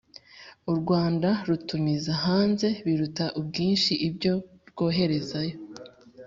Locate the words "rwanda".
0.79-1.29